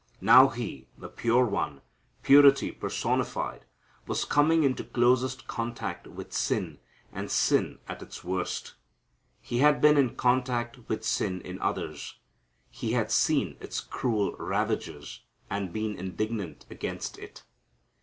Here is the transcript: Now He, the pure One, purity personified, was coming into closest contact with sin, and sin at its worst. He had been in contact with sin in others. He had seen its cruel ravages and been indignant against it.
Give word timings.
Now 0.19 0.47
He, 0.47 0.87
the 0.97 1.09
pure 1.09 1.45
One, 1.45 1.83
purity 2.23 2.71
personified, 2.71 3.65
was 4.07 4.25
coming 4.25 4.63
into 4.63 4.83
closest 4.83 5.45
contact 5.45 6.07
with 6.07 6.33
sin, 6.33 6.79
and 7.13 7.29
sin 7.29 7.77
at 7.87 8.01
its 8.01 8.23
worst. 8.23 8.73
He 9.41 9.59
had 9.59 9.79
been 9.79 9.97
in 9.97 10.15
contact 10.15 10.89
with 10.89 11.03
sin 11.05 11.39
in 11.41 11.61
others. 11.61 12.15
He 12.71 12.93
had 12.93 13.11
seen 13.11 13.57
its 13.59 13.79
cruel 13.79 14.35
ravages 14.37 15.19
and 15.51 15.71
been 15.71 15.95
indignant 15.95 16.65
against 16.71 17.19
it. 17.19 17.43